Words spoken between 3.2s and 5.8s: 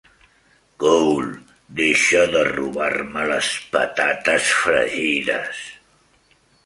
les patates fregides!